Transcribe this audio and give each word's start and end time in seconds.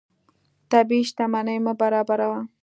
طبیعي 0.71 1.03
شتمنۍ 1.09 1.57
مه 1.65 1.73
بربادوه. 1.79 2.39